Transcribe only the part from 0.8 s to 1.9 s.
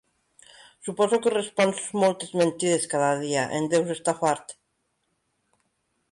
Suposo que respons